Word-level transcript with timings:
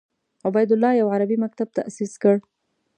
عبیدالله 0.47 0.91
یو 0.95 1.07
عربي 1.13 1.37
مکتب 1.43 1.67
تاسیس 1.77 2.13
کړ. 2.21 2.35